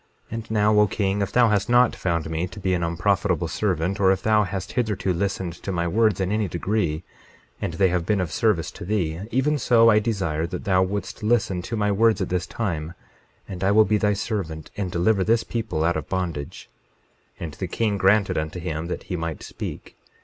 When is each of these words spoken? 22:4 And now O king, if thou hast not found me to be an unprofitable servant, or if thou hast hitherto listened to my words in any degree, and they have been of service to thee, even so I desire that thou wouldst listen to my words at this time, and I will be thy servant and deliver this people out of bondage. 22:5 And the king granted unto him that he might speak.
22:4 0.31 0.31
And 0.33 0.49
now 0.51 0.79
O 0.79 0.87
king, 0.87 1.21
if 1.21 1.31
thou 1.31 1.49
hast 1.49 1.69
not 1.69 1.95
found 1.95 2.27
me 2.27 2.47
to 2.47 2.59
be 2.59 2.73
an 2.73 2.81
unprofitable 2.81 3.47
servant, 3.47 3.99
or 3.99 4.11
if 4.11 4.23
thou 4.23 4.41
hast 4.45 4.71
hitherto 4.71 5.13
listened 5.13 5.53
to 5.61 5.71
my 5.71 5.87
words 5.87 6.19
in 6.19 6.31
any 6.31 6.47
degree, 6.47 7.03
and 7.61 7.73
they 7.75 7.89
have 7.89 8.03
been 8.03 8.19
of 8.19 8.31
service 8.31 8.71
to 8.71 8.83
thee, 8.83 9.19
even 9.29 9.59
so 9.59 9.91
I 9.91 9.99
desire 9.99 10.47
that 10.47 10.63
thou 10.63 10.81
wouldst 10.81 11.21
listen 11.21 11.61
to 11.61 11.77
my 11.77 11.91
words 11.91 12.19
at 12.19 12.29
this 12.29 12.47
time, 12.47 12.95
and 13.47 13.63
I 13.63 13.69
will 13.69 13.85
be 13.85 13.99
thy 13.99 14.13
servant 14.13 14.71
and 14.75 14.91
deliver 14.91 15.23
this 15.23 15.43
people 15.43 15.83
out 15.83 15.95
of 15.95 16.09
bondage. 16.09 16.67
22:5 17.37 17.43
And 17.43 17.53
the 17.53 17.67
king 17.67 17.97
granted 17.99 18.39
unto 18.39 18.59
him 18.59 18.87
that 18.87 19.03
he 19.03 19.15
might 19.15 19.43
speak. 19.43 19.97